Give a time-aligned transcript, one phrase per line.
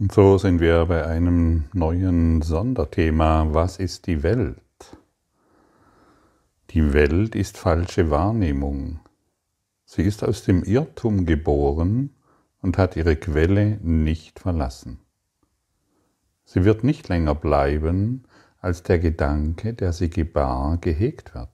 [0.00, 3.48] Und so sind wir bei einem neuen Sonderthema.
[3.50, 4.56] Was ist die Welt?
[6.70, 9.00] Die Welt ist falsche Wahrnehmung.
[9.84, 12.14] Sie ist aus dem Irrtum geboren
[12.62, 15.00] und hat ihre Quelle nicht verlassen.
[16.46, 18.24] Sie wird nicht länger bleiben,
[18.58, 21.50] als der Gedanke, der sie gebar, gehegt wird.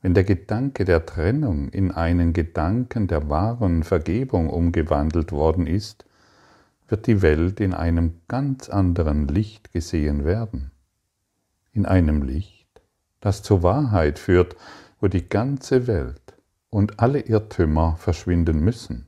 [0.00, 6.04] Wenn der Gedanke der Trennung in einen Gedanken der wahren Vergebung umgewandelt worden ist,
[6.88, 10.70] wird die Welt in einem ganz anderen Licht gesehen werden.
[11.72, 12.82] In einem Licht,
[13.20, 14.56] das zur Wahrheit führt,
[15.00, 16.34] wo die ganze Welt
[16.70, 19.06] und alle Irrtümer verschwinden müssen.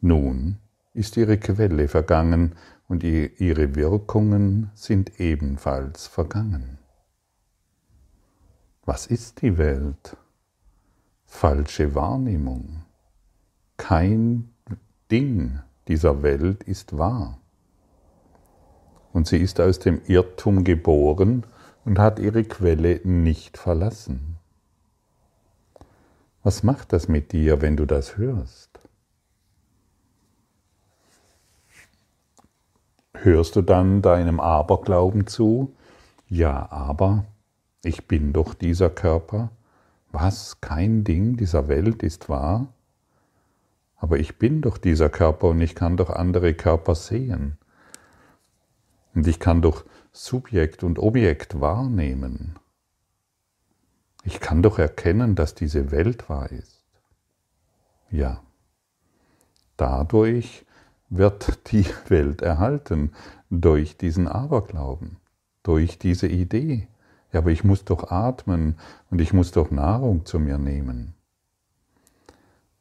[0.00, 0.58] Nun
[0.92, 2.54] ist ihre Quelle vergangen
[2.88, 6.78] und ihre Wirkungen sind ebenfalls vergangen.
[8.84, 10.16] Was ist die Welt?
[11.24, 12.84] Falsche Wahrnehmung.
[13.76, 14.50] Kein
[15.10, 17.38] Ding dieser Welt ist wahr.
[19.12, 21.44] Und sie ist aus dem Irrtum geboren
[21.84, 24.36] und hat ihre Quelle nicht verlassen.
[26.42, 28.80] Was macht das mit dir, wenn du das hörst?
[33.14, 35.74] Hörst du dann deinem Aberglauben zu?
[36.28, 37.24] Ja, aber
[37.82, 39.50] ich bin doch dieser Körper.
[40.12, 40.60] Was?
[40.60, 42.66] Kein Ding dieser Welt ist wahr?
[44.04, 47.56] Aber ich bin doch dieser Körper und ich kann doch andere Körper sehen.
[49.14, 52.58] Und ich kann doch Subjekt und Objekt wahrnehmen.
[54.22, 56.84] Ich kann doch erkennen, dass diese Welt wahr ist.
[58.10, 58.42] Ja.
[59.78, 60.66] Dadurch
[61.08, 63.12] wird die Welt erhalten,
[63.48, 65.16] durch diesen Aberglauben,
[65.62, 66.88] durch diese Idee.
[67.32, 68.76] Ja, aber ich muss doch atmen
[69.10, 71.14] und ich muss doch Nahrung zu mir nehmen.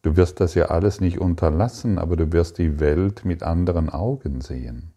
[0.03, 4.41] Du wirst das ja alles nicht unterlassen, aber du wirst die Welt mit anderen Augen
[4.41, 4.91] sehen.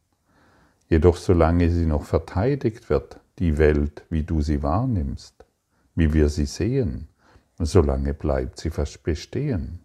[0.89, 5.45] Jedoch solange sie noch verteidigt wird, die Welt, wie du sie wahrnimmst,
[5.95, 7.09] wie wir sie sehen,
[7.59, 8.71] solange bleibt sie
[9.03, 9.79] bestehen.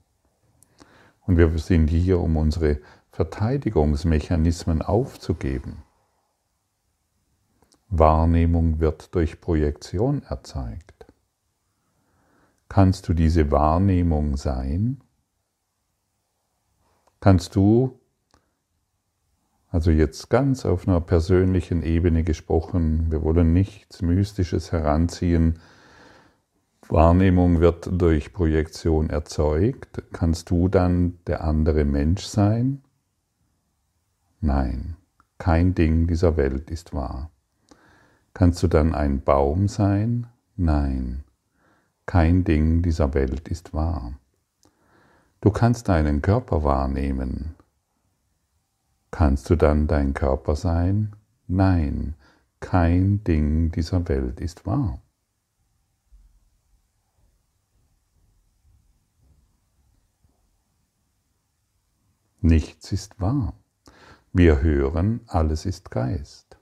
[1.28, 2.80] Und wir sind hier, um unsere
[3.12, 5.84] Verteidigungsmechanismen aufzugeben.
[7.90, 11.06] Wahrnehmung wird durch Projektion erzeugt.
[12.70, 15.02] Kannst du diese Wahrnehmung sein?
[17.22, 17.98] Kannst du,
[19.70, 25.60] also jetzt ganz auf einer persönlichen Ebene gesprochen, wir wollen nichts Mystisches heranziehen,
[26.90, 32.82] Wahrnehmung wird durch Projektion erzeugt, kannst du dann der andere Mensch sein?
[34.42, 34.98] Nein,
[35.38, 37.32] kein Ding dieser Welt ist wahr.
[38.34, 40.28] Kannst du dann ein Baum sein?
[40.58, 41.24] Nein,
[42.06, 44.21] kein Ding dieser Welt ist wahr.
[45.42, 47.56] Du kannst deinen Körper wahrnehmen.
[49.10, 51.16] Kannst du dann dein Körper sein?
[51.48, 52.14] Nein,
[52.60, 55.02] kein Ding dieser Welt ist wahr.
[62.40, 63.54] Nichts ist wahr.
[64.34, 66.58] Wir hören, alles ist Geist.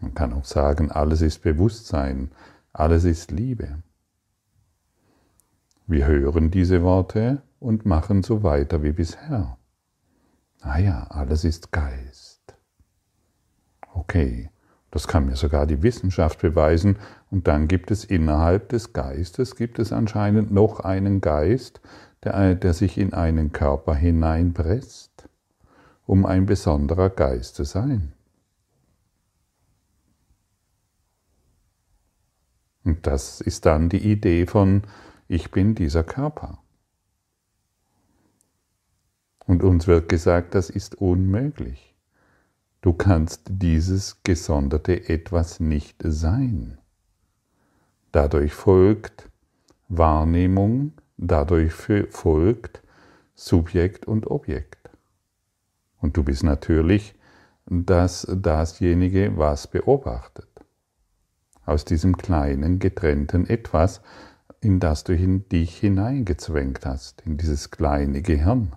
[0.00, 2.32] Man kann auch sagen, alles ist Bewusstsein,
[2.72, 3.80] alles ist Liebe.
[5.86, 9.58] Wir hören diese Worte und machen so weiter wie bisher.
[10.60, 12.54] Ah ja, alles ist Geist.
[13.94, 14.50] Okay,
[14.90, 16.98] das kann mir sogar die Wissenschaft beweisen.
[17.30, 21.80] Und dann gibt es innerhalb des Geistes, gibt es anscheinend noch einen Geist,
[22.24, 25.28] der, der sich in einen Körper hineinpresst,
[26.06, 28.12] um ein besonderer Geist zu sein.
[32.84, 34.82] Und das ist dann die Idee von,
[35.28, 36.58] ich bin dieser Körper.
[39.50, 41.96] Und uns wird gesagt, das ist unmöglich.
[42.82, 46.78] Du kannst dieses gesonderte etwas nicht sein.
[48.12, 49.28] Dadurch folgt
[49.88, 52.80] Wahrnehmung, dadurch folgt
[53.34, 54.88] Subjekt und Objekt.
[56.00, 57.16] Und du bist natürlich
[57.66, 60.48] das, dasjenige, was beobachtet.
[61.66, 64.00] Aus diesem kleinen, getrennten Etwas,
[64.60, 68.76] in das du dich hineingezwängt hast, in dieses kleine Gehirn.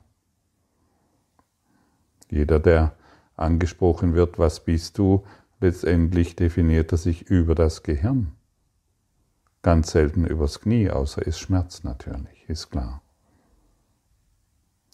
[2.34, 2.94] Jeder, der
[3.36, 5.24] angesprochen wird, was bist du,
[5.60, 8.32] letztendlich definiert er sich über das Gehirn.
[9.62, 13.04] Ganz selten übers Knie, außer es schmerzt natürlich, ist klar.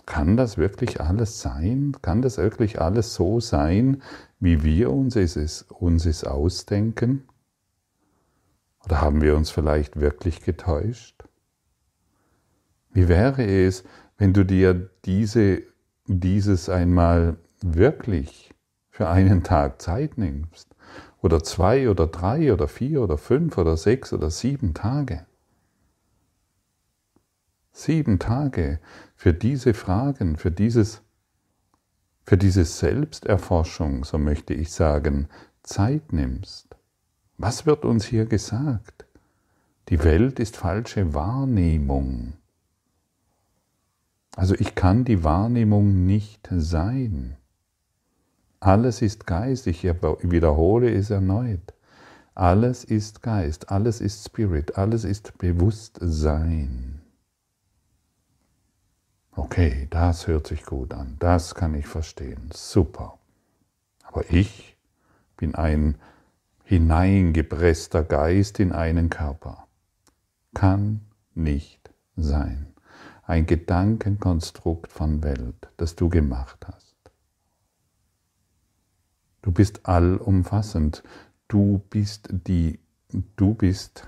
[0.05, 1.95] Kann das wirklich alles sein?
[2.01, 4.01] Kann das wirklich alles so sein,
[4.41, 7.23] wie wir uns es, uns es ausdenken?
[8.83, 11.23] Oder haben wir uns vielleicht wirklich getäuscht?
[12.91, 13.85] Wie wäre es,
[14.17, 15.68] wenn du dir diese
[16.09, 18.53] dieses einmal wirklich
[18.89, 20.75] für einen Tag Zeit nimmst,
[21.21, 25.25] oder zwei oder drei oder vier oder fünf oder sechs oder sieben Tage.
[27.71, 28.79] Sieben Tage
[29.15, 31.01] für diese Fragen, für dieses,
[32.25, 35.27] für diese Selbsterforschung, so möchte ich sagen,
[35.63, 36.75] Zeit nimmst.
[37.37, 39.05] Was wird uns hier gesagt?
[39.89, 42.33] Die Welt ist falsche Wahrnehmung.
[44.39, 47.35] Also ich kann die Wahrnehmung nicht sein.
[48.61, 51.73] Alles ist Geist, ich wiederhole es erneut.
[52.35, 57.01] Alles ist Geist, alles ist Spirit, alles ist Bewusstsein.
[59.35, 63.19] Okay, das hört sich gut an, das kann ich verstehen, super.
[64.03, 64.77] Aber ich
[65.35, 65.95] bin ein
[66.63, 69.67] hineingepresster Geist in einen Körper.
[70.53, 71.01] Kann
[71.35, 72.67] nicht sein.
[73.29, 76.95] Ein Gedankenkonstrukt von Welt, das du gemacht hast.
[79.43, 81.03] Du bist allumfassend.
[81.47, 82.79] Du bist die,
[83.35, 84.07] du bist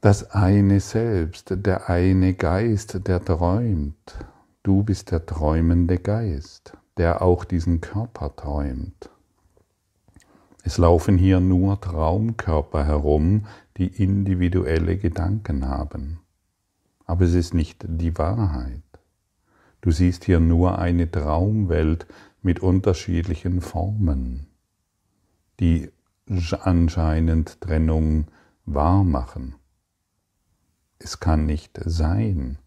[0.00, 4.16] das eine Selbst, der eine Geist, der träumt.
[4.62, 9.10] Du bist der träumende Geist, der auch diesen Körper träumt.
[10.62, 13.44] Es laufen hier nur Traumkörper herum,
[13.76, 16.20] die individuelle Gedanken haben.
[17.06, 18.82] Aber es ist nicht die Wahrheit.
[19.80, 22.06] Du siehst hier nur eine Traumwelt
[22.40, 24.46] mit unterschiedlichen Formen,
[25.60, 25.90] die
[26.60, 28.28] anscheinend Trennung
[28.64, 29.56] wahr machen.
[30.98, 32.58] Es kann nicht sein.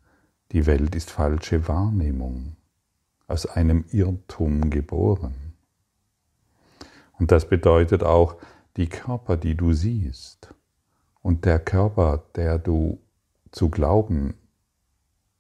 [0.52, 2.56] Die Welt ist falsche Wahrnehmung,
[3.28, 5.54] aus einem Irrtum geboren.
[7.14, 8.38] Und das bedeutet auch,
[8.78, 10.54] die Körper, die du siehst,
[11.28, 13.00] und der Körper, der du
[13.52, 14.36] zu glauben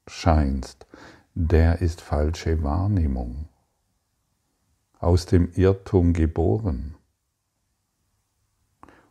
[0.05, 0.85] scheinst,
[1.33, 3.47] der ist falsche Wahrnehmung,
[4.99, 6.95] aus dem Irrtum geboren.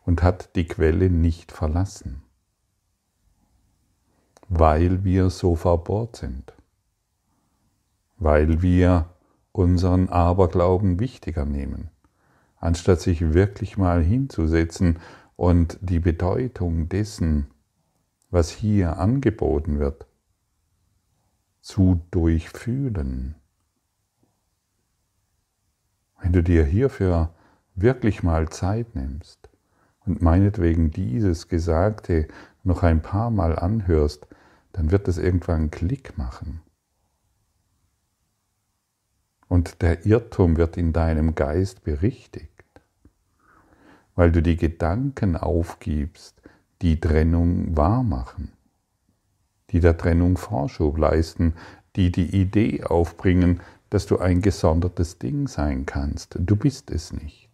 [0.04, 2.22] Und hat die Quelle nicht verlassen,
[4.50, 6.52] weil wir so verbohrt sind,
[8.18, 9.08] weil wir
[9.52, 11.88] unseren Aberglauben wichtiger nehmen,
[12.58, 14.98] anstatt sich wirklich mal hinzusetzen
[15.36, 17.46] und die Bedeutung dessen,
[18.30, 20.06] was hier angeboten wird,
[21.60, 23.36] zu durchfühlen.
[26.20, 27.34] Wenn du dir hierfür
[27.74, 29.50] wirklich mal Zeit nimmst
[30.06, 32.26] und meinetwegen dieses Gesagte
[32.64, 34.26] noch ein paar Mal anhörst,
[34.72, 36.62] dann wird es irgendwann einen Klick machen.
[39.48, 42.55] Und der Irrtum wird in deinem Geist berichtigt,
[44.16, 46.42] weil du die Gedanken aufgibst,
[46.82, 48.56] die Trennung wahr machen
[49.70, 51.54] die der Trennung Vorschub leisten,
[51.96, 53.60] die die Idee aufbringen,
[53.90, 56.36] dass du ein gesondertes Ding sein kannst.
[56.38, 57.50] Du bist es nicht.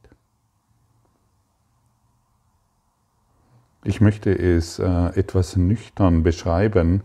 [3.85, 7.03] Ich möchte es äh, etwas nüchtern beschreiben.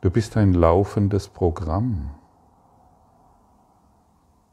[0.00, 2.10] Du bist ein laufendes Programm.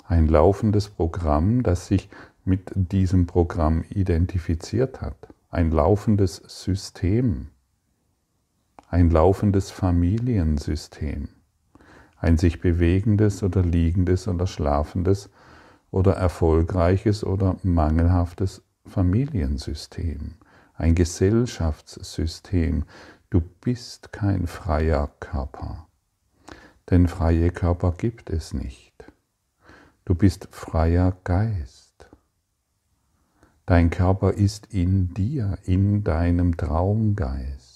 [0.05, 2.09] Ein laufendes Programm, das sich
[2.45, 5.15] mit diesem Programm identifiziert hat.
[5.49, 7.49] Ein laufendes System
[8.91, 11.29] ein laufendes Familiensystem,
[12.17, 15.29] ein sich bewegendes oder liegendes oder schlafendes
[15.91, 20.33] oder erfolgreiches oder mangelhaftes Familiensystem,
[20.73, 22.83] ein Gesellschaftssystem.
[23.29, 25.87] Du bist kein freier Körper,
[26.89, 29.05] denn freie Körper gibt es nicht.
[30.03, 31.80] Du bist freier Geist.
[33.65, 37.71] Dein Körper ist in dir, in deinem Traumgeist.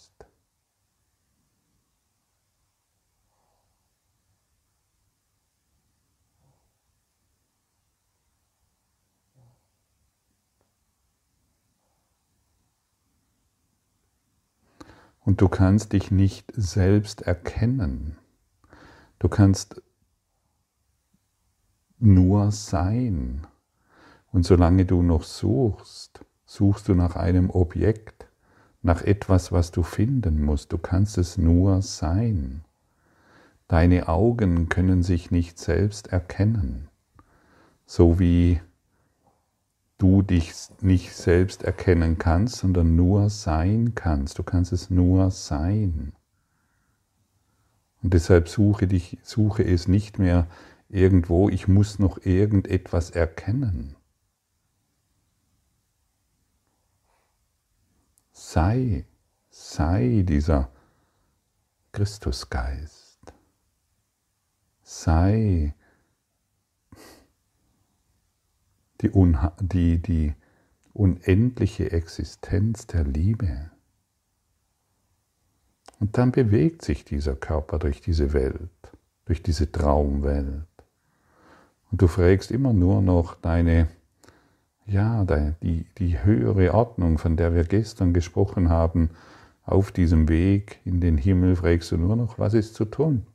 [15.25, 18.17] Und du kannst dich nicht selbst erkennen.
[19.17, 19.81] Du kannst
[21.97, 23.47] nur sein.
[24.35, 28.27] Und solange du noch suchst, suchst du nach einem Objekt,
[28.81, 30.73] nach etwas, was du finden musst.
[30.73, 32.65] Du kannst es nur sein.
[33.69, 36.89] Deine Augen können sich nicht selbst erkennen,
[37.85, 38.59] so wie
[39.99, 40.51] du dich
[40.81, 44.37] nicht selbst erkennen kannst, sondern nur sein kannst.
[44.37, 46.11] Du kannst es nur sein.
[48.03, 50.45] Und deshalb suche, dich, suche es nicht mehr
[50.89, 53.95] irgendwo, ich muss noch irgendetwas erkennen.
[58.47, 59.05] Sei,
[59.49, 60.69] sei dieser
[61.91, 63.33] Christusgeist.
[64.83, 65.73] sei
[69.01, 69.09] die,
[69.61, 70.35] die, die
[70.93, 73.71] unendliche Existenz der Liebe.
[75.99, 78.69] Und dann bewegt sich dieser Körper durch diese Welt,
[79.25, 80.67] durch diese Traumwelt.
[81.91, 83.89] Und du fragst immer nur noch deine,
[84.85, 85.25] ja,
[85.63, 89.09] die, die höhere Ordnung, von der wir gestern gesprochen haben,
[89.63, 93.25] auf diesem Weg in den Himmel, fragst du nur noch, was ist zu tun?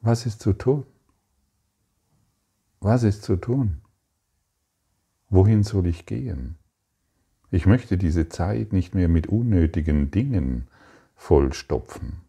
[0.00, 0.84] Was ist zu tun?
[2.80, 3.82] Was ist zu tun?
[5.28, 6.56] Wohin soll ich gehen?
[7.50, 10.66] Ich möchte diese Zeit nicht mehr mit unnötigen Dingen
[11.14, 12.22] vollstopfen.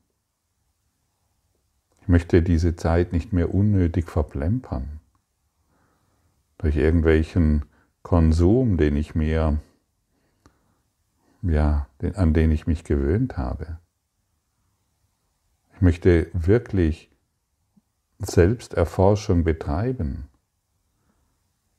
[2.02, 5.00] Ich möchte diese Zeit nicht mehr unnötig verplempern
[6.64, 7.66] durch irgendwelchen
[8.04, 9.60] Konsum, den ich mir,
[11.42, 13.80] ja, an den ich mich gewöhnt habe.
[15.76, 17.12] Ich möchte wirklich
[18.20, 20.30] Selbsterforschung betreiben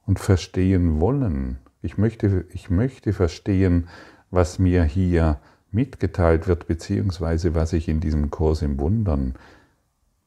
[0.05, 3.89] und verstehen wollen, ich möchte, ich möchte verstehen,
[4.31, 9.35] was mir hier mitgeteilt wird, beziehungsweise was ich in diesem Kurs im Wundern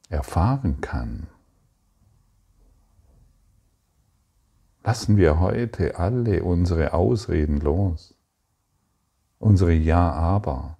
[0.08, 1.28] erfahren kann.
[4.88, 8.14] Lassen wir heute alle unsere Ausreden los,
[9.38, 10.78] unsere Ja-Aber.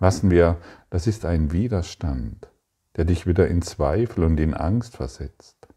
[0.00, 0.56] Lassen wir,
[0.88, 2.48] das ist ein Widerstand,
[2.96, 5.68] der dich wieder in Zweifel und in Angst versetzt.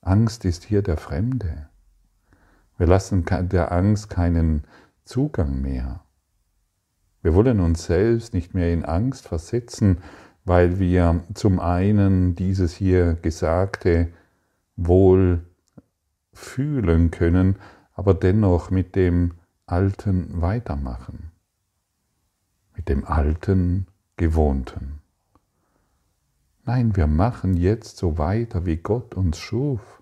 [0.00, 1.68] Angst ist hier der Fremde.
[2.76, 4.62] Wir lassen der Angst keinen
[5.04, 6.04] Zugang mehr.
[7.22, 9.98] Wir wollen uns selbst nicht mehr in Angst versetzen,
[10.44, 14.12] weil wir zum einen dieses hier Gesagte
[14.76, 15.42] wohl
[16.38, 17.56] fühlen können,
[17.94, 19.34] aber dennoch mit dem
[19.66, 21.32] Alten weitermachen,
[22.76, 25.00] mit dem Alten Gewohnten.
[26.64, 29.98] Nein, wir machen jetzt so weiter, wie Gott uns schuf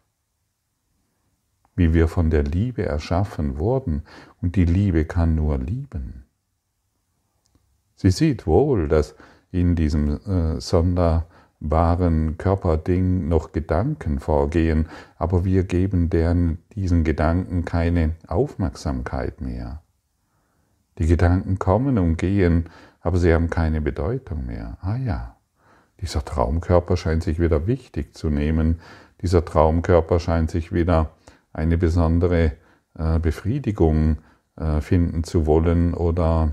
[1.77, 4.03] wie wir von der Liebe erschaffen wurden,
[4.41, 6.25] und die Liebe kann nur lieben.
[7.95, 9.15] Sie sieht wohl, dass
[9.53, 10.61] in diesem äh,
[11.61, 19.83] sonderbaren Körperding noch Gedanken vorgehen, aber wir geben deren, diesen Gedanken keine Aufmerksamkeit mehr.
[20.99, 22.69] Die Gedanken kommen und gehen,
[23.01, 24.79] aber sie haben keine Bedeutung mehr.
[24.81, 25.37] Ah ja,
[26.01, 28.81] dieser Traumkörper scheint sich wieder wichtig zu nehmen,
[29.23, 31.11] dieser Traumkörper scheint sich wieder
[31.53, 32.53] eine besondere
[32.99, 34.19] äh, Befriedigung
[34.57, 36.53] äh, finden zu wollen oder,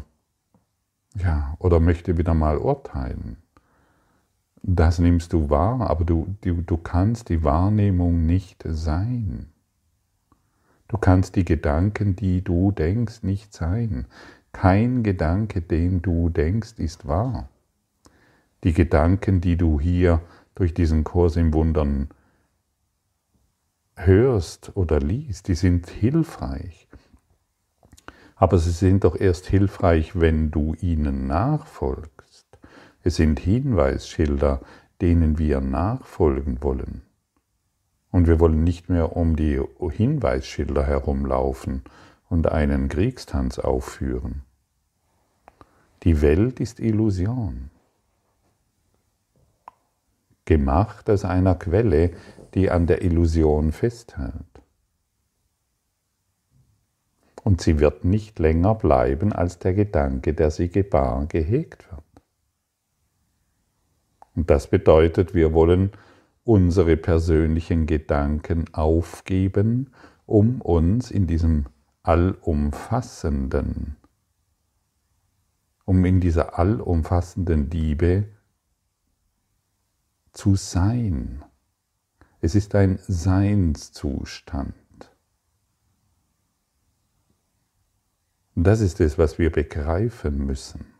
[1.15, 3.42] ja, oder möchte wieder mal urteilen.
[4.65, 9.51] Das nimmst du wahr, aber du, du, du kannst die Wahrnehmung nicht sein.
[10.87, 14.07] Du kannst die Gedanken, die du denkst, nicht sein.
[14.53, 17.49] Kein Gedanke, den du denkst, ist wahr.
[18.63, 20.21] Die Gedanken, die du hier
[20.55, 22.09] durch diesen Kurs im Wundern
[23.97, 26.87] hörst oder liest, die sind hilfreich.
[28.37, 32.22] Aber sie sind doch erst hilfreich, wenn du ihnen nachfolgst.
[33.03, 34.61] Es sind Hinweisschilder,
[35.01, 37.01] denen wir nachfolgen wollen.
[38.11, 41.83] Und wir wollen nicht mehr um die Hinweisschilder herumlaufen
[42.29, 44.43] und einen Kriegstanz aufführen.
[46.03, 47.69] Die Welt ist Illusion,
[50.45, 52.11] gemacht aus einer Quelle,
[52.53, 54.33] die an der Illusion festhält.
[57.43, 62.02] Und sie wird nicht länger bleiben als der Gedanke, der sie gebar, gehegt wird.
[64.35, 65.91] Und das bedeutet, wir wollen
[66.43, 69.91] unsere persönlichen Gedanken aufgeben,
[70.25, 71.67] um uns in diesem
[72.03, 73.95] allumfassenden,
[75.85, 78.25] um in dieser allumfassenden Liebe
[80.33, 81.43] zu sein.
[82.41, 84.73] Es ist ein Seinszustand.
[88.55, 90.92] Und das ist es, was wir begreifen müssen.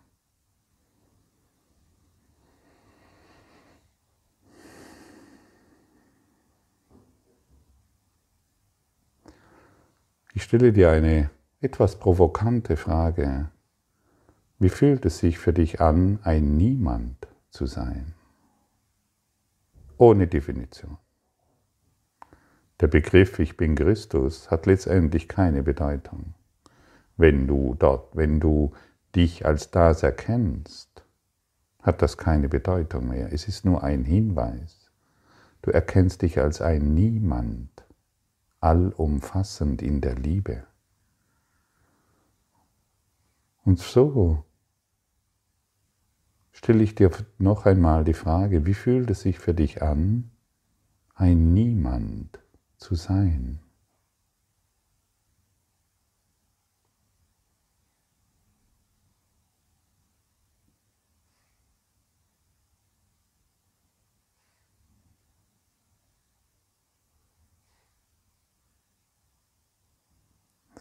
[10.36, 11.30] Ich stelle dir eine
[11.62, 13.52] etwas provokante Frage.
[14.58, 18.16] Wie fühlt es sich für dich an, ein Niemand zu sein?
[19.98, 20.98] Ohne Definition.
[22.80, 26.34] Der Begriff Ich bin Christus hat letztendlich keine Bedeutung.
[27.16, 28.74] Wenn du dort, wenn du
[29.16, 31.06] dich als das erkennst,
[31.84, 33.32] hat das keine Bedeutung mehr.
[33.32, 34.90] Es ist nur ein Hinweis.
[35.62, 37.83] Du erkennst dich als ein Niemand,
[38.64, 40.66] allumfassend in der Liebe.
[43.66, 44.46] Und so
[46.52, 50.32] stelle ich dir noch einmal die Frage, wie fühlt es sich für dich an,
[51.14, 52.40] ein Niemand
[52.78, 53.63] zu sein?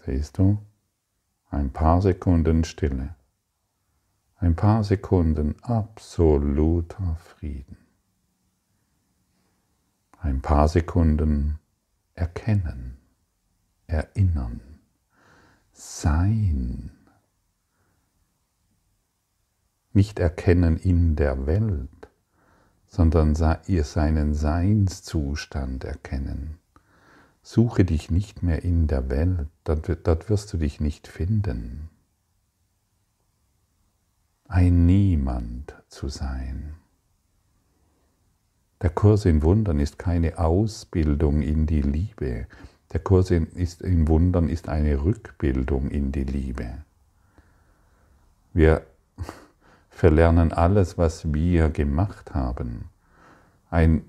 [0.05, 0.59] Siehst du?
[1.51, 3.15] Ein paar Sekunden Stille.
[4.37, 7.77] Ein paar Sekunden absoluter Frieden.
[10.19, 11.61] Ein paar Sekunden
[12.15, 12.97] erkennen,
[13.87, 14.61] erinnern,
[15.73, 16.91] sein.
[19.93, 22.09] Nicht erkennen in der Welt,
[22.87, 23.37] sondern
[23.69, 26.59] ihr seinen Seinszustand erkennen.
[27.43, 31.91] Suche dich nicht mehr in der Welt, dort, wirst du dich nicht finden.
[34.47, 36.75] Ein Niemand zu sein.
[38.81, 42.47] Der Kurs in Wundern ist keine Ausbildung in die Liebe.
[42.93, 46.85] Der Kurs in, ist, in Wundern ist eine Rückbildung in die Liebe.
[48.53, 48.87] Wir
[49.91, 52.91] verlernen alles, was wir gemacht haben.
[53.71, 54.05] Ein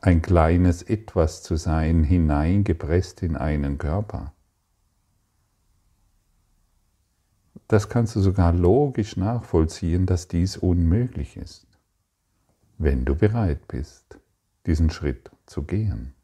[0.00, 4.32] ein kleines Etwas zu sein, hineingepresst in einen Körper.
[7.66, 11.66] Das kannst du sogar logisch nachvollziehen, dass dies unmöglich ist,
[12.78, 14.18] wenn du bereit bist,
[14.66, 16.14] diesen Schritt zu gehen.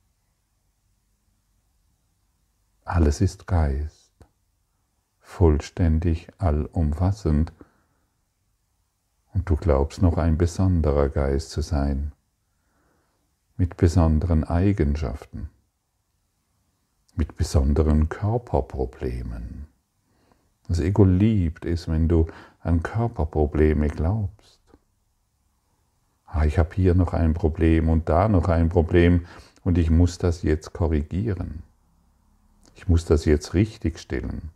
[2.85, 4.13] Alles ist Geist,
[5.21, 7.53] vollständig allumfassend,
[9.33, 12.13] und du glaubst noch ein besonderer Geist zu sein
[13.57, 15.49] mit besonderen Eigenschaften,
[17.15, 19.67] mit besonderen Körperproblemen.
[20.67, 22.27] Das Ego liebt es, wenn du
[22.61, 24.61] an Körperprobleme glaubst.
[26.27, 29.27] Ah, ich habe hier noch ein Problem und da noch ein Problem
[29.63, 31.63] und ich muss das jetzt korrigieren.
[32.75, 34.51] Ich muss das jetzt richtigstellen.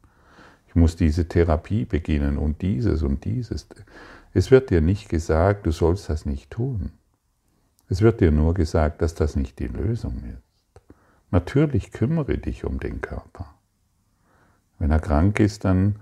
[0.66, 3.68] Ich muss diese Therapie beginnen und dieses und dieses.
[4.34, 6.90] Es wird dir nicht gesagt, du sollst das nicht tun.
[7.88, 10.82] Es wird dir nur gesagt, dass das nicht die Lösung ist.
[11.30, 13.54] Natürlich kümmere dich um den Körper.
[14.78, 15.96] Wenn er krank ist, dann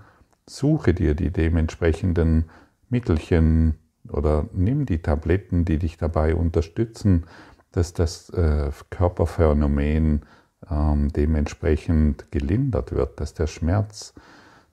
[0.45, 2.49] suche dir die dementsprechenden
[2.89, 3.75] Mittelchen
[4.09, 7.25] oder nimm die Tabletten, die dich dabei unterstützen,
[7.71, 10.21] dass das äh, Körperphänomen
[10.69, 14.13] ähm, dementsprechend gelindert wird, dass der Schmerz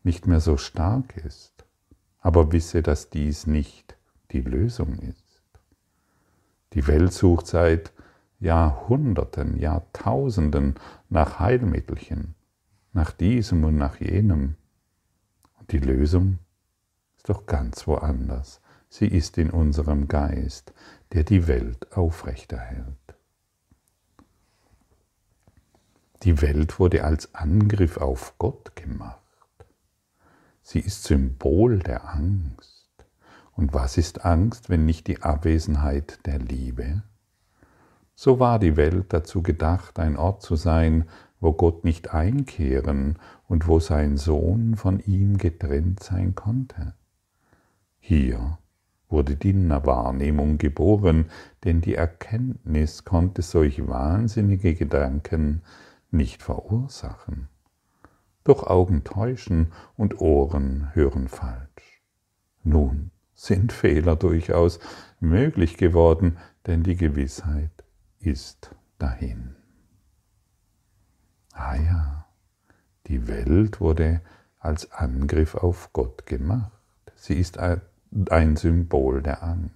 [0.02, 1.52] nicht mehr so stark ist.
[2.20, 3.96] Aber wisse, dass dies nicht
[4.30, 5.23] die Lösung ist.
[6.74, 7.92] Die Welt sucht seit
[8.40, 10.74] Jahrhunderten, Jahrtausenden
[11.08, 12.34] nach Heilmittelchen,
[12.92, 14.56] nach diesem und nach jenem.
[15.58, 16.40] Und die Lösung
[17.16, 18.60] ist doch ganz woanders.
[18.88, 20.72] Sie ist in unserem Geist,
[21.12, 22.96] der die Welt aufrechterhält.
[26.22, 29.20] Die Welt wurde als Angriff auf Gott gemacht.
[30.62, 32.73] Sie ist Symbol der Angst.
[33.56, 37.02] Und was ist Angst, wenn nicht die Abwesenheit der Liebe?
[38.14, 41.04] So war die Welt dazu gedacht, ein Ort zu sein,
[41.40, 46.94] wo Gott nicht einkehren und wo sein Sohn von ihm getrennt sein konnte.
[48.00, 48.58] Hier
[49.08, 51.26] wurde die Wahrnehmung geboren,
[51.64, 55.62] denn die Erkenntnis konnte solch wahnsinnige Gedanken
[56.10, 57.48] nicht verursachen.
[58.44, 62.02] Doch Augen täuschen und Ohren hören falsch.
[62.62, 64.78] Nun sind Fehler durchaus
[65.20, 67.70] möglich geworden, denn die Gewissheit
[68.20, 69.56] ist dahin.
[71.52, 72.26] Ah ja,
[73.06, 74.20] die Welt wurde
[74.58, 76.72] als Angriff auf Gott gemacht.
[77.16, 79.74] Sie ist ein Symbol der Angst.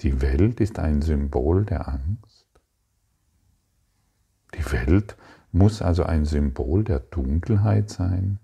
[0.00, 2.46] Die Welt ist ein Symbol der Angst.
[4.54, 5.16] Die Welt
[5.52, 8.38] muss also ein Symbol der Dunkelheit sein.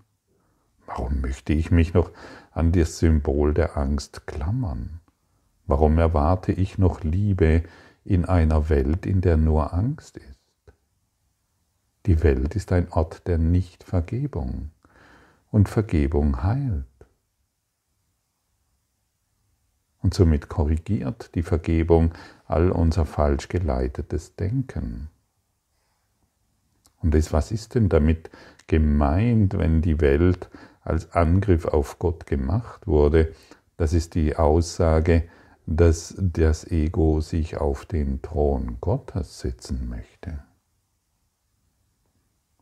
[0.87, 2.11] Warum möchte ich mich noch
[2.55, 5.01] an das Symbol der Angst klammern?
[5.67, 7.64] Warum erwarte ich noch Liebe
[8.05, 10.40] in einer Welt, in der nur Angst ist?
[12.07, 14.71] Die Welt ist ein Ort der Nichtvergebung
[15.51, 16.85] und Vergebung heilt.
[20.03, 22.12] Und somit korrigiert die Vergebung
[22.45, 25.09] all unser falsch geleitetes Denken.
[27.01, 28.31] Und das, was ist denn damit
[28.67, 30.51] gemeint, wenn die Welt
[30.85, 33.35] als Angriff auf Gott gemacht wurde,
[33.77, 35.25] das ist die Aussage,
[35.66, 40.42] dass das Ego sich auf den Thron Gottes setzen möchte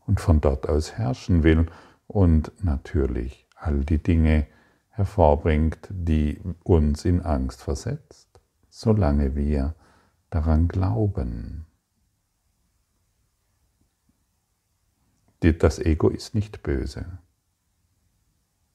[0.05, 1.67] und von dort aus herrschen will
[2.07, 4.47] und natürlich all die Dinge
[4.89, 8.27] hervorbringt, die uns in Angst versetzt,
[8.69, 9.75] solange wir
[10.29, 11.65] daran glauben.
[15.41, 17.05] Das Ego ist nicht böse.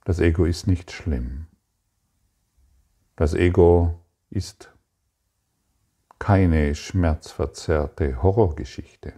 [0.08, 1.48] Das Ego ist nicht schlimm.
[3.14, 4.72] Das Ego ist
[6.18, 9.12] keine schmerzverzerrte Horrorgeschichte.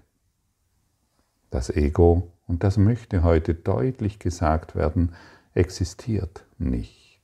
[1.50, 5.14] Das Ego, und das möchte heute deutlich gesagt werden,
[5.54, 7.22] existiert nicht.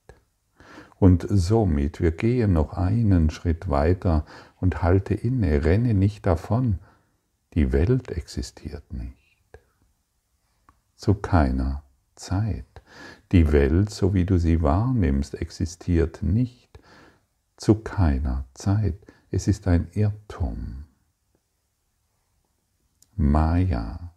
[1.00, 4.24] Und somit, wir gehen noch einen Schritt weiter
[4.61, 6.79] und halte inne, renne nicht davon,
[7.55, 9.59] die Welt existiert nicht.
[10.94, 11.83] Zu keiner
[12.14, 12.76] Zeit.
[13.33, 16.79] Die Welt, so wie du sie wahrnimmst, existiert nicht.
[17.57, 18.99] Zu keiner Zeit.
[19.31, 20.85] Es ist ein Irrtum.
[23.17, 24.15] Maya,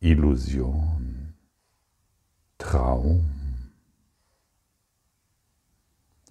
[0.00, 1.34] Illusion,
[2.58, 3.30] Traum.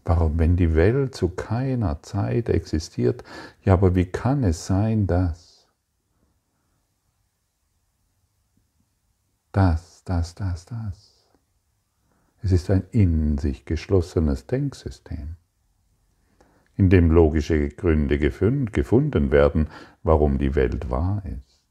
[0.05, 3.23] Warum, wenn die Welt zu keiner Zeit existiert,
[3.63, 5.65] ja, aber wie kann es sein, dass
[9.53, 11.12] das, das, das, das?
[12.43, 15.37] Es ist ein in sich geschlossenes Denksystem
[16.75, 19.69] in dem logische Gründe gefunden werden,
[20.01, 21.61] warum die Welt wahr ist.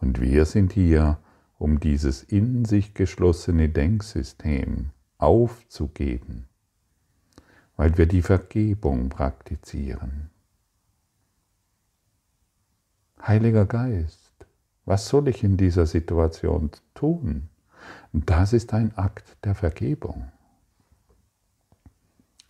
[0.00, 1.18] Und wir sind hier,
[1.58, 6.48] um dieses in sich geschlossene Denksystem aufzugeben,
[7.76, 10.30] weil wir die Vergebung praktizieren.
[13.20, 14.46] Heiliger Geist,
[14.84, 17.48] was soll ich in dieser Situation tun?
[18.12, 20.30] Das ist ein Akt der Vergebung.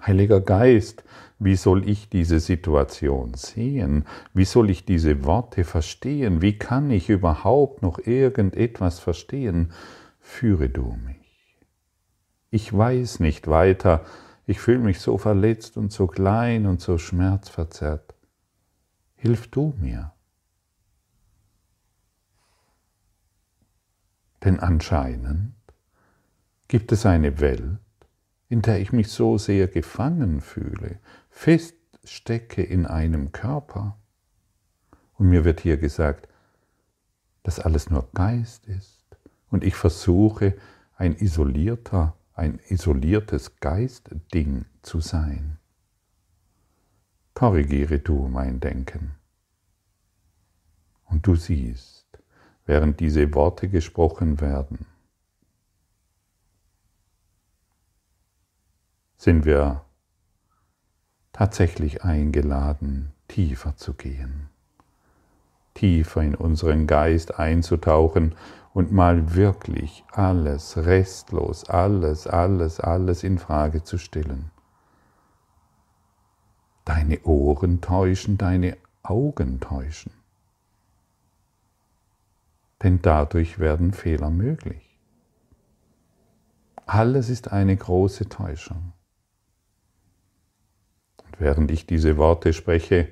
[0.01, 1.03] Heiliger Geist,
[1.41, 4.05] wie soll ich diese Situation sehen?
[4.33, 6.41] Wie soll ich diese Worte verstehen?
[6.41, 9.73] Wie kann ich überhaupt noch irgendetwas verstehen?
[10.21, 11.17] Führe du mich.
[12.51, 14.05] Ich weiß nicht weiter.
[14.47, 18.15] Ich fühle mich so verletzt und so klein und so schmerzverzerrt.
[19.17, 20.13] Hilf du mir.
[24.45, 25.55] Denn anscheinend
[26.69, 27.79] gibt es eine Welt,
[28.49, 30.99] in der ich mich so sehr gefangen fühle,
[31.31, 33.99] feststecke in einem Körper.
[35.15, 36.29] Und mir wird hier gesagt,
[37.43, 39.05] dass alles nur Geist ist
[39.51, 40.57] und ich versuche,
[40.97, 45.59] ein isolierter, ein isoliertes Geistding zu sein.
[47.35, 49.15] Korrigiere du mein Denken.
[51.05, 51.98] Und du siehst,
[52.69, 54.85] während diese Worte gesprochen werden,
[59.17, 59.87] sind wir
[61.33, 64.51] tatsächlich eingeladen, tiefer zu gehen,
[65.73, 68.35] tiefer in unseren Geist einzutauchen
[68.75, 74.51] und mal wirklich alles restlos, alles, alles, alles in Frage zu stellen.
[76.85, 80.18] Deine Ohren täuschen, deine Augen täuschen.
[82.83, 84.99] Denn dadurch werden Fehler möglich.
[86.87, 88.93] Alles ist eine große Täuschung.
[91.39, 93.09] Während ich diese Worte spreche,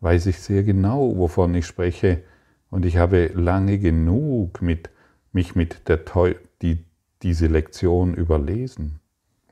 [0.00, 2.22] weiß ich sehr genau, wovon ich spreche,
[2.70, 4.90] und ich habe lange genug mit,
[5.32, 6.84] mich mit der Teu die,
[7.22, 8.98] diese Lektion überlesen.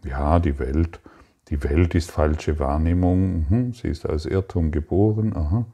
[0.04, 1.00] Ja, die Welt,
[1.48, 5.66] die Welt ist falsche Wahrnehmung, mhm, sie ist aus Irrtum geboren aha,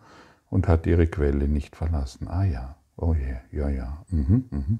[0.50, 2.28] und hat ihre Quelle nicht verlassen.
[2.28, 4.04] Ah ja, oh je, ja, ja.
[4.08, 4.78] Mhm, mhm.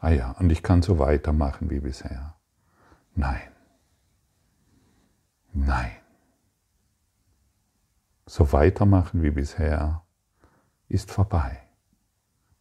[0.00, 2.34] Ah ja, und ich kann so weitermachen wie bisher.
[3.14, 3.40] Nein.
[5.52, 5.92] Nein
[8.26, 10.02] so weitermachen wie bisher,
[10.88, 11.60] ist vorbei.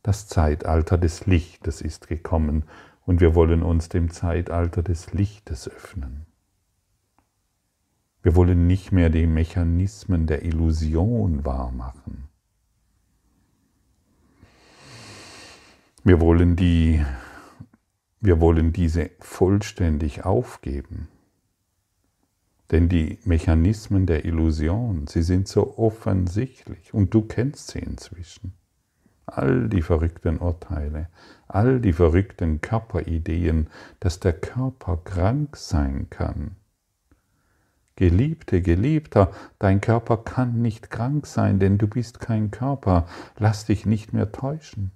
[0.02, 2.66] Das Zeitalter des Lichtes ist gekommen
[3.06, 6.26] und wir wollen uns dem Zeitalter des Lichtes öffnen.
[8.22, 12.30] Wir wollen nicht mehr die Mechanismen der Illusion wahrmachen.
[16.06, 17.02] Wir wollen, die,
[18.20, 21.08] wir wollen diese vollständig aufgeben.
[22.72, 28.54] Denn die Mechanismen der Illusion, sie sind so offensichtlich und du kennst sie inzwischen.
[29.28, 31.08] All die verrückten Urteile,
[31.48, 33.68] all die verrückten Körperideen,
[34.02, 36.58] dass der Körper krank sein kann.
[37.96, 43.08] Geliebte, Geliebter, dein Körper kann nicht krank sein, denn du bist kein Körper.
[43.40, 44.92] Lass dich nicht mehr täuschen.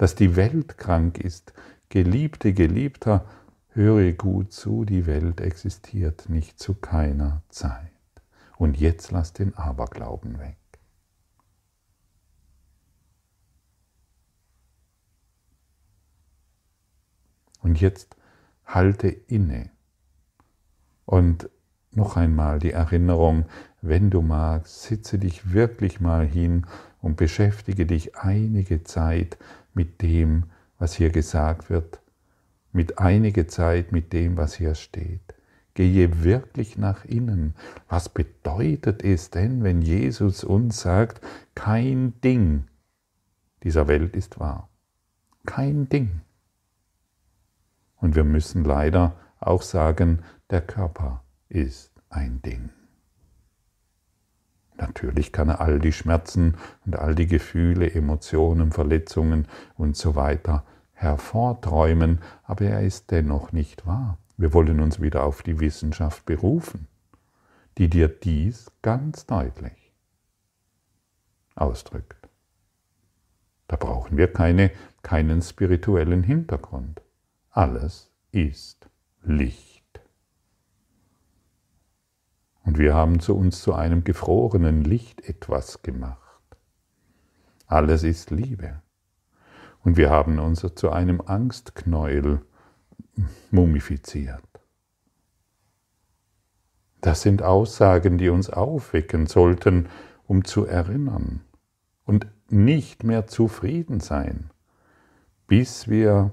[0.00, 1.52] Dass die Welt krank ist,
[1.90, 3.26] Geliebte, Geliebter,
[3.68, 7.92] Höre gut zu, die Welt existiert nicht zu keiner Zeit.
[8.56, 10.56] Und jetzt lass den Aberglauben weg.
[17.60, 18.16] Und jetzt
[18.64, 19.68] Halte inne.
[21.04, 21.50] Und
[21.90, 23.44] noch einmal die Erinnerung,
[23.82, 26.66] wenn du magst, sitze dich wirklich mal hin
[27.02, 29.36] und beschäftige dich einige Zeit
[29.74, 30.44] mit dem,
[30.78, 32.00] was hier gesagt wird,
[32.72, 35.34] mit einige Zeit mit dem, was hier steht.
[35.74, 37.54] Gehe wirklich nach innen.
[37.88, 41.20] Was bedeutet es denn, wenn Jesus uns sagt,
[41.54, 42.64] kein Ding
[43.62, 44.68] dieser Welt ist wahr?
[45.46, 46.20] Kein Ding.
[47.96, 52.70] Und wir müssen leider auch sagen, der Körper ist ein Ding.
[54.80, 60.64] Natürlich kann er all die Schmerzen und all die Gefühle, Emotionen, Verletzungen und so weiter
[60.92, 64.18] hervorträumen, aber er ist dennoch nicht wahr.
[64.38, 66.88] Wir wollen uns wieder auf die Wissenschaft berufen,
[67.76, 69.92] die dir dies ganz deutlich
[71.54, 72.28] ausdrückt.
[73.68, 74.70] Da brauchen wir keine,
[75.02, 77.02] keinen spirituellen Hintergrund.
[77.50, 78.88] Alles ist
[79.22, 79.69] Licht.
[82.70, 86.40] Und wir haben zu uns zu einem gefrorenen Licht etwas gemacht.
[87.66, 88.80] Alles ist Liebe.
[89.82, 92.42] Und wir haben uns zu einem Angstknäuel
[93.50, 94.44] mumifiziert.
[97.00, 99.88] Das sind Aussagen, die uns aufwecken sollten,
[100.28, 101.40] um zu erinnern
[102.04, 104.48] und nicht mehr zufrieden sein,
[105.48, 106.30] bis wir,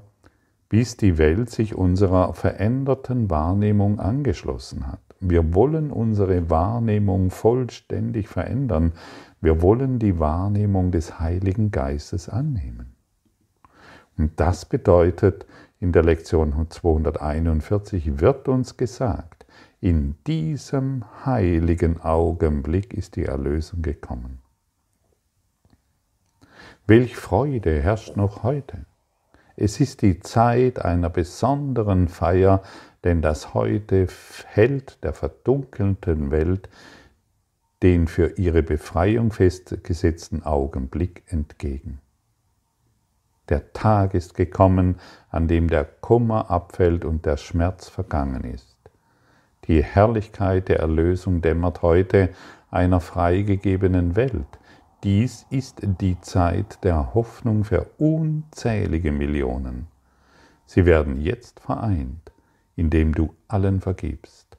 [0.69, 5.06] bis die Welt sich unserer veränderten Wahrnehmung angeschlossen hat.
[5.19, 8.93] Wir wollen unsere Wahrnehmung vollständig verändern.
[9.41, 12.95] Wir wollen die Wahrnehmung des Heiligen Geistes annehmen.
[14.17, 15.45] Und das bedeutet,
[15.79, 19.45] in der Lektion 241 wird uns gesagt,
[19.79, 24.39] in diesem heiligen Augenblick ist die Erlösung gekommen.
[26.87, 28.85] Welch Freude herrscht noch heute.
[29.55, 32.61] Es ist die Zeit einer besonderen Feier,
[33.07, 34.07] denn das Heute
[34.47, 36.67] hält der verdunkelten Welt
[37.81, 42.01] den für ihre Befreiung festgesetzten Augenblick entgegen.
[43.47, 44.97] Der Tag ist gekommen,
[45.29, 48.75] an dem der Kummer abfällt und der Schmerz vergangen ist.
[49.69, 52.31] Die Herrlichkeit der Erlösung dämmert heute
[52.71, 54.59] einer freigegebenen Welt.
[55.05, 59.87] Dies ist die Zeit der Hoffnung für unzählige Millionen.
[60.65, 62.33] Sie werden jetzt vereint,
[62.77, 64.57] indem du allen vergibst,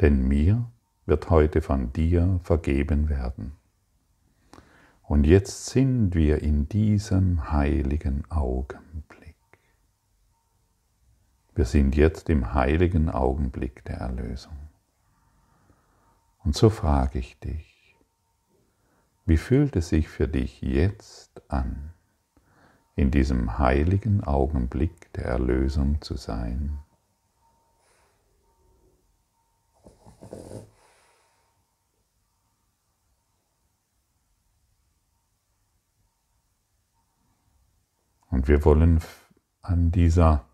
[0.00, 0.70] denn mir
[1.06, 3.52] wird heute von dir vergeben werden.
[5.04, 9.36] Und jetzt sind wir in diesem heiligen Augenblick.
[11.54, 14.58] Wir sind jetzt im heiligen Augenblick der Erlösung.
[16.42, 17.96] Und so frage ich dich,
[19.24, 21.92] wie fühlt es sich für dich jetzt an,
[22.96, 26.80] in diesem heiligen Augenblick der Erlösung zu sein?
[38.30, 39.00] Und wir wollen
[39.62, 40.44] an dieser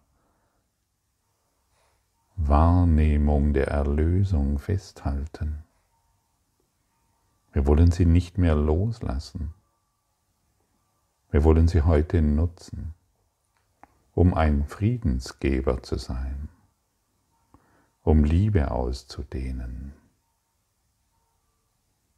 [2.36, 5.64] Wahrnehmung der Erlösung festhalten.
[7.52, 9.52] Wir wollen sie nicht mehr loslassen.
[11.30, 12.94] Wir wollen sie heute nutzen,
[14.14, 16.48] um ein Friedensgeber zu sein,
[18.02, 19.92] um Liebe auszudehnen.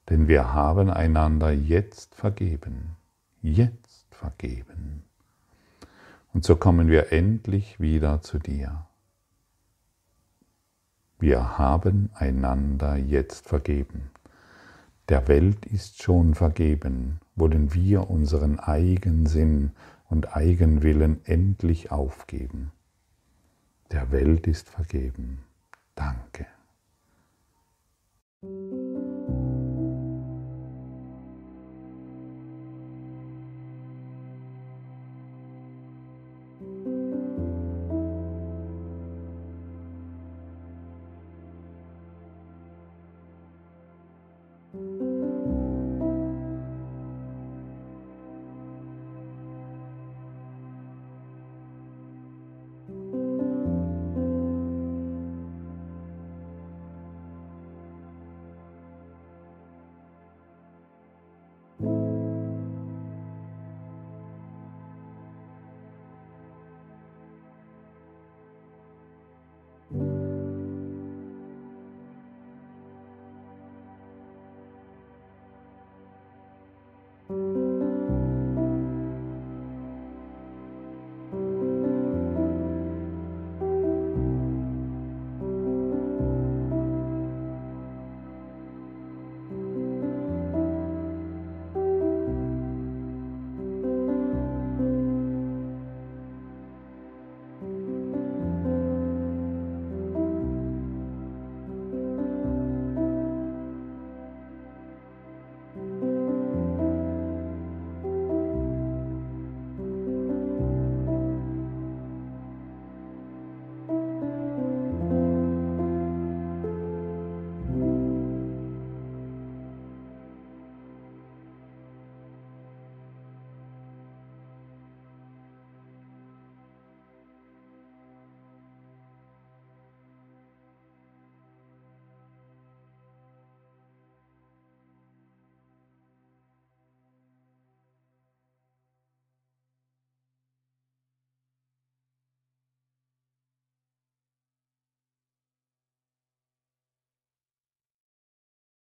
[0.09, 2.97] Denn wir haben einander jetzt vergeben,
[3.43, 5.05] jetzt vergeben.
[6.33, 8.87] Und so kommen wir endlich wieder zu dir.
[11.19, 14.11] Wir haben einander jetzt vergeben.
[15.09, 19.73] Der Welt ist schon vergeben, wollen wir unseren Eigensinn
[20.09, 22.73] und Eigenwillen endlich aufgeben.
[23.91, 25.44] Der Welt ist vergeben.
[25.97, 26.47] Danke.